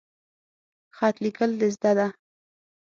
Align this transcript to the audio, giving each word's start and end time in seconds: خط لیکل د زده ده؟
خط 0.97 1.15
لیکل 1.23 1.51
د 1.61 1.63
زده 1.75 1.91
ده؟ 1.97 2.07